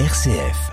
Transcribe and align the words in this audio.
RCF. 0.00 0.72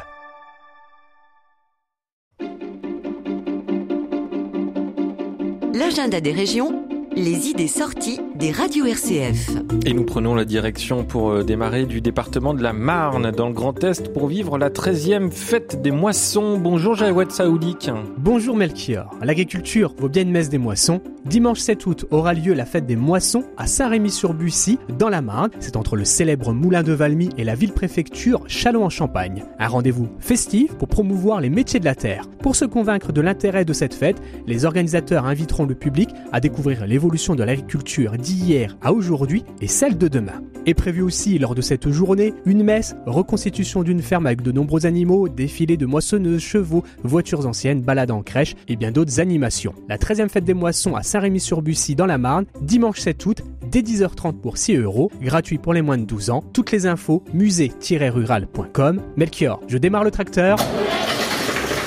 L'agenda 5.75 6.19
des 6.19 6.31
régions, 6.31 6.87
les 7.15 7.49
idées 7.49 7.67
sorties 7.67 8.19
des 8.41 8.51
radios 8.51 8.87
RCF. 8.87 9.51
Et 9.85 9.93
nous 9.93 10.03
prenons 10.03 10.33
la 10.33 10.45
direction 10.45 11.03
pour 11.03 11.29
euh, 11.29 11.43
démarrer 11.43 11.85
du 11.85 12.01
département 12.01 12.55
de 12.55 12.63
la 12.63 12.73
Marne, 12.73 13.29
dans 13.29 13.47
le 13.47 13.53
Grand 13.53 13.83
Est, 13.83 14.11
pour 14.11 14.27
vivre 14.27 14.57
la 14.57 14.71
13e 14.71 15.29
fête 15.29 15.83
des 15.83 15.91
moissons. 15.91 16.57
Bonjour 16.57 16.95
Jaouet 16.95 17.29
Saoudik. 17.29 17.91
Bonjour 18.17 18.55
Melchior. 18.55 19.11
L'agriculture 19.21 19.93
vaut 19.95 20.09
bien 20.09 20.23
une 20.23 20.31
messe 20.31 20.49
des 20.49 20.57
moissons. 20.57 21.01
Dimanche 21.23 21.59
7 21.59 21.85
août 21.85 22.05
aura 22.09 22.33
lieu 22.33 22.55
la 22.55 22.65
fête 22.65 22.87
des 22.87 22.95
moissons 22.95 23.43
à 23.57 23.67
Saint-Rémy-sur-Bussy, 23.67 24.79
dans 24.97 25.09
la 25.09 25.21
Marne. 25.21 25.51
C'est 25.59 25.75
entre 25.75 25.95
le 25.95 26.03
célèbre 26.03 26.51
moulin 26.51 26.81
de 26.81 26.93
Valmy 26.93 27.29
et 27.37 27.43
la 27.43 27.53
ville-préfecture 27.53 28.41
Châlons-en-Champagne. 28.47 29.43
Un 29.59 29.67
rendez-vous 29.67 30.09
festif 30.17 30.73
pour 30.73 30.87
promouvoir 30.87 31.39
les 31.39 31.51
métiers 31.51 31.79
de 31.79 31.85
la 31.85 31.93
terre. 31.93 32.23
Pour 32.41 32.55
se 32.55 32.65
convaincre 32.65 33.11
de 33.11 33.21
l'intérêt 33.21 33.65
de 33.65 33.73
cette 33.73 33.93
fête, 33.93 34.19
les 34.47 34.65
organisateurs 34.65 35.27
inviteront 35.27 35.67
le 35.67 35.75
public 35.75 36.09
à 36.31 36.39
découvrir 36.39 36.87
l'évolution 36.87 37.35
de 37.35 37.43
l'agriculture 37.43 38.17
d'hier 38.35 38.77
à 38.81 38.93
aujourd'hui 38.93 39.43
et 39.61 39.67
celle 39.67 39.97
de 39.97 40.07
demain. 40.07 40.41
Est 40.65 40.73
prévu 40.73 41.01
aussi 41.01 41.39
lors 41.39 41.55
de 41.55 41.61
cette 41.61 41.89
journée 41.89 42.33
une 42.45 42.63
messe, 42.63 42.95
reconstitution 43.05 43.81
d'une 43.81 44.01
ferme 44.01 44.27
avec 44.27 44.41
de 44.41 44.51
nombreux 44.51 44.85
animaux, 44.85 45.27
défilé 45.27 45.75
de 45.75 45.85
moissonneuses, 45.85 46.41
chevaux, 46.41 46.83
voitures 47.03 47.47
anciennes, 47.47 47.81
balades 47.81 48.11
en 48.11 48.21
crèche 48.21 48.55
et 48.67 48.75
bien 48.75 48.91
d'autres 48.91 49.19
animations. 49.19 49.73
La 49.89 49.97
13e 49.97 50.29
fête 50.29 50.45
des 50.45 50.53
moissons 50.53 50.95
à 50.95 51.01
Saint-Rémy-sur-Bussy 51.01 51.95
dans 51.95 52.05
la 52.05 52.19
Marne, 52.19 52.45
dimanche 52.61 52.99
7 52.99 53.25
août, 53.25 53.41
dès 53.71 53.81
10h30 53.81 54.39
pour 54.39 54.57
6 54.57 54.75
euros, 54.77 55.11
gratuit 55.21 55.57
pour 55.57 55.73
les 55.73 55.81
moins 55.81 55.97
de 55.97 56.05
12 56.05 56.29
ans. 56.29 56.43
Toutes 56.53 56.71
les 56.71 56.85
infos 56.85 57.23
musée-rural.com. 57.33 59.01
Melchior, 59.17 59.61
je 59.67 59.77
démarre 59.77 60.03
le 60.03 60.11
tracteur 60.11 60.59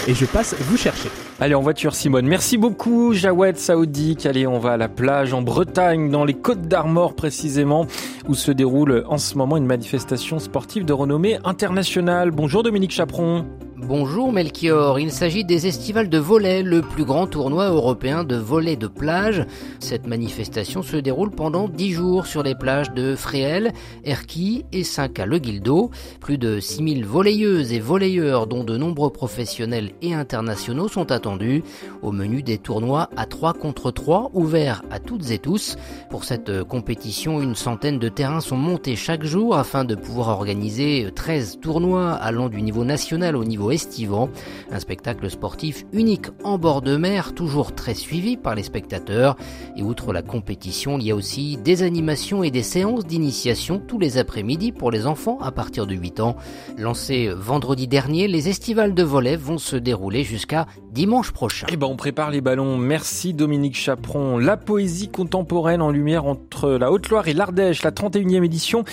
et 0.08 0.14
je 0.14 0.26
passe 0.26 0.54
vous 0.60 0.76
chercher. 0.76 1.08
Allez, 1.44 1.54
en 1.54 1.60
voiture, 1.60 1.94
Simone. 1.94 2.26
Merci 2.26 2.56
beaucoup, 2.56 3.12
Jawed 3.12 3.58
Saoudik. 3.58 4.24
Allez, 4.24 4.46
on 4.46 4.58
va 4.58 4.72
à 4.72 4.76
la 4.78 4.88
plage 4.88 5.34
en 5.34 5.42
Bretagne, 5.42 6.10
dans 6.10 6.24
les 6.24 6.32
Côtes 6.32 6.68
d'Armor 6.68 7.14
précisément, 7.14 7.86
où 8.26 8.34
se 8.34 8.50
déroule 8.50 9.04
en 9.08 9.18
ce 9.18 9.36
moment 9.36 9.58
une 9.58 9.66
manifestation 9.66 10.38
sportive 10.38 10.86
de 10.86 10.94
renommée 10.94 11.36
internationale. 11.44 12.30
Bonjour 12.30 12.62
Dominique 12.62 12.92
Chaperon. 12.92 13.44
Bonjour 13.86 14.32
Melchior, 14.32 14.98
il 14.98 15.12
s'agit 15.12 15.44
des 15.44 15.66
estivales 15.66 16.08
de 16.08 16.16
volet, 16.16 16.62
le 16.62 16.80
plus 16.80 17.04
grand 17.04 17.26
tournoi 17.26 17.68
européen 17.68 18.24
de 18.24 18.36
volet 18.36 18.76
de 18.76 18.86
plage. 18.86 19.44
Cette 19.78 20.06
manifestation 20.06 20.82
se 20.82 20.96
déroule 20.96 21.30
pendant 21.30 21.68
10 21.68 21.92
jours 21.92 22.26
sur 22.26 22.42
les 22.42 22.54
plages 22.54 22.92
de 22.92 23.14
Fréhel, 23.14 23.72
Erquy 24.04 24.64
et 24.72 24.84
Saint-Cas-le-Guildo. 24.84 25.90
Plus 26.20 26.38
de 26.38 26.60
6000 26.60 27.04
volleyeuses 27.04 27.74
et 27.74 27.80
volleyeurs 27.80 28.46
dont 28.46 28.64
de 28.64 28.78
nombreux 28.78 29.10
professionnels 29.10 29.90
et 30.00 30.14
internationaux 30.14 30.88
sont 30.88 31.12
attendus 31.12 31.33
au 32.02 32.12
menu 32.12 32.42
des 32.42 32.58
tournois 32.58 33.08
à 33.16 33.26
3 33.26 33.54
contre 33.54 33.90
3 33.90 34.30
ouverts 34.34 34.82
à 34.90 34.98
toutes 34.98 35.30
et 35.30 35.38
tous. 35.38 35.76
Pour 36.10 36.24
cette 36.24 36.64
compétition, 36.64 37.42
une 37.42 37.54
centaine 37.54 37.98
de 37.98 38.08
terrains 38.08 38.40
sont 38.40 38.56
montés 38.56 38.96
chaque 38.96 39.24
jour 39.24 39.56
afin 39.56 39.84
de 39.84 39.94
pouvoir 39.94 40.28
organiser 40.28 41.10
13 41.14 41.58
tournois 41.60 42.12
allant 42.12 42.48
du 42.48 42.62
niveau 42.62 42.84
national 42.84 43.36
au 43.36 43.44
niveau 43.44 43.70
estivant. 43.70 44.28
Un 44.70 44.80
spectacle 44.80 45.30
sportif 45.30 45.84
unique 45.92 46.26
en 46.42 46.58
bord 46.58 46.82
de 46.82 46.96
mer, 46.96 47.34
toujours 47.34 47.74
très 47.74 47.94
suivi 47.94 48.36
par 48.36 48.54
les 48.54 48.62
spectateurs. 48.62 49.36
Et 49.76 49.82
outre 49.82 50.12
la 50.12 50.22
compétition, 50.22 50.98
il 50.98 51.06
y 51.06 51.10
a 51.10 51.16
aussi 51.16 51.56
des 51.56 51.82
animations 51.82 52.42
et 52.42 52.50
des 52.50 52.62
séances 52.62 53.06
d'initiation 53.06 53.78
tous 53.78 53.98
les 53.98 54.18
après-midi 54.18 54.72
pour 54.72 54.90
les 54.90 55.06
enfants 55.06 55.38
à 55.40 55.50
partir 55.50 55.86
de 55.86 55.94
8 55.94 56.20
ans. 56.20 56.36
Lancé 56.78 57.28
vendredi 57.28 57.88
dernier, 57.88 58.28
les 58.28 58.48
estivales 58.48 58.94
de 58.94 59.02
volet 59.02 59.36
vont 59.36 59.58
se 59.58 59.76
dérouler 59.76 60.24
jusqu'à 60.24 60.66
dimanche 60.92 61.13
prochain. 61.22 61.66
Eh 61.70 61.76
ben, 61.76 61.86
on 61.86 61.96
prépare 61.96 62.30
les 62.30 62.40
ballons. 62.40 62.76
Merci 62.76 63.34
Dominique 63.34 63.76
Chaperon. 63.76 64.38
La 64.38 64.56
poésie 64.56 65.08
contemporaine 65.08 65.82
en 65.82 65.90
lumière 65.90 66.26
entre 66.26 66.70
la 66.70 66.90
Haute-Loire 66.90 67.28
et 67.28 67.32
l'Ardèche, 67.32 67.82
la 67.82 67.90
31e 67.90 68.44
édition 68.44 68.84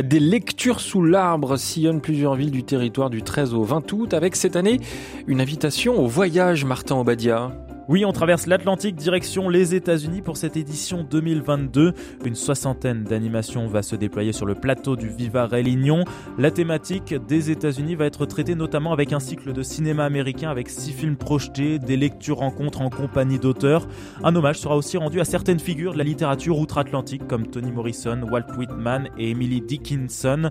des 0.00 0.20
lectures 0.20 0.80
sous 0.80 1.02
l'arbre 1.02 1.56
sillonne 1.56 2.00
plusieurs 2.00 2.34
villes 2.34 2.50
du 2.50 2.64
territoire 2.64 3.10
du 3.10 3.22
13 3.22 3.54
au 3.54 3.64
20 3.64 3.92
août 3.92 4.14
avec 4.14 4.36
cette 4.36 4.56
année 4.56 4.80
une 5.26 5.40
invitation 5.40 5.98
au 5.98 6.06
voyage, 6.06 6.64
Martin 6.64 6.96
Obadia. 6.96 7.52
Oui, 7.90 8.04
on 8.04 8.12
traverse 8.12 8.46
l'Atlantique 8.46 8.94
direction 8.94 9.48
les 9.48 9.74
États-Unis 9.74 10.22
pour 10.22 10.36
cette 10.36 10.56
édition 10.56 11.02
2022. 11.02 11.92
Une 12.24 12.36
soixantaine 12.36 13.02
d'animations 13.02 13.66
va 13.66 13.82
se 13.82 13.96
déployer 13.96 14.32
sur 14.32 14.46
le 14.46 14.54
plateau 14.54 14.94
du 14.94 15.08
Viva 15.08 15.48
Rélignon. 15.48 16.04
La 16.38 16.52
thématique 16.52 17.12
des 17.26 17.50
États-Unis 17.50 17.96
va 17.96 18.06
être 18.06 18.26
traitée 18.26 18.54
notamment 18.54 18.92
avec 18.92 19.12
un 19.12 19.18
cycle 19.18 19.52
de 19.52 19.64
cinéma 19.64 20.04
américain 20.04 20.50
avec 20.50 20.68
six 20.68 20.92
films 20.92 21.16
projetés, 21.16 21.80
des 21.80 21.96
lectures 21.96 22.36
rencontres 22.36 22.80
en 22.80 22.90
compagnie 22.90 23.40
d'auteurs. 23.40 23.88
Un 24.22 24.36
hommage 24.36 24.60
sera 24.60 24.76
aussi 24.76 24.96
rendu 24.96 25.20
à 25.20 25.24
certaines 25.24 25.58
figures 25.58 25.94
de 25.94 25.98
la 25.98 26.04
littérature 26.04 26.60
outre-Atlantique 26.60 27.26
comme 27.26 27.48
Toni 27.48 27.72
Morrison, 27.72 28.20
Walt 28.30 28.56
Whitman 28.56 29.08
et 29.18 29.30
Emily 29.30 29.62
Dickinson. 29.62 30.50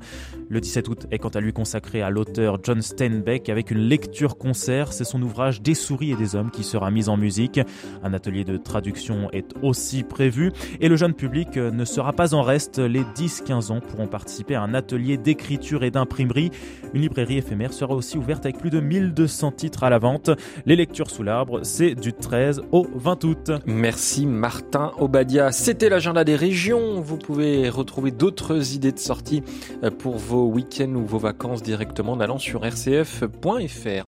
Le 0.52 0.60
17 0.60 0.88
août 0.88 1.06
est 1.12 1.20
quant 1.20 1.30
à 1.30 1.42
lui 1.42 1.54
consacré 1.54 2.02
à 2.02 2.10
l'auteur 2.10 2.58
John 2.64 2.82
Steinbeck 2.82 3.50
avec 3.50 3.70
une 3.70 3.82
lecture 3.82 4.36
concert. 4.36 4.94
C'est 4.94 5.04
son 5.04 5.22
ouvrage 5.22 5.62
Des 5.62 5.76
souris 5.76 6.12
et 6.14 6.16
des 6.16 6.36
hommes 6.36 6.50
qui 6.50 6.64
sera 6.64 6.90
mis 6.90 7.08
en 7.08 7.18
musique 7.18 7.60
un 8.02 8.14
atelier 8.16 8.44
de 8.44 8.58
traduction 8.58 9.30
est 9.32 9.54
aussi 9.62 10.02
prévu 10.02 10.52
et 10.80 10.90
le 10.90 10.96
jeune 10.96 11.14
public 11.14 11.56
ne 11.58 11.86
sera 11.86 12.14
pas 12.14 12.34
en 12.34 12.42
reste. 12.42 12.80
Les 12.80 13.04
10-15 13.04 13.72
ans 13.72 13.80
pourront 13.80 14.08
participer 14.08 14.56
à 14.56 14.64
un 14.64 14.74
atelier 14.74 15.18
d'écriture 15.18 15.84
et 15.84 15.92
d'imprimerie. 15.92 16.50
Une 16.96 17.02
librairie 17.02 17.38
éphémère 17.38 17.72
sera 17.72 17.94
aussi 17.94 18.18
ouverte 18.18 18.46
avec 18.46 18.58
plus 18.58 18.72
de 18.72 18.80
1200 18.80 19.52
titres 19.52 19.84
à 19.84 19.92
la 19.92 20.00
vente. 20.00 20.32
Les 20.66 20.76
lectures 20.76 21.12
sous 21.12 21.22
l'arbre, 21.22 21.60
c'est 21.62 21.94
du 21.94 22.12
13 22.12 22.62
au 22.72 22.88
20 22.96 23.24
août. 23.24 23.52
Merci 23.68 24.26
Martin 24.26 24.94
Obadia. 24.98 25.52
C'était 25.52 25.90
l'agenda 25.90 26.24
des 26.24 26.36
régions. 26.36 27.02
Vous 27.02 27.18
pouvez 27.18 27.70
retrouver 27.70 28.10
d'autres 28.10 28.74
idées 28.74 28.92
de 28.92 29.00
sortie 29.00 29.44
pour 30.00 30.18
vos 30.40 30.48
week-ends 30.48 30.96
ou 30.96 31.06
vos 31.06 31.18
vacances 31.18 31.62
directement 31.62 32.14
en 32.14 32.20
allant 32.22 32.40
sur 32.40 32.64
rcf.fr. 32.64 34.06